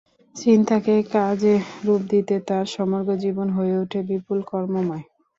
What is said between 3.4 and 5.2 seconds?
হয়ে ওঠে বিপুল কর্মময়।